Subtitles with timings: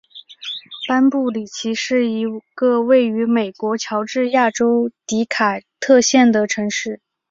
[0.87, 7.01] 班布里奇是一个位于美国乔治亚州迪卡特县的城市。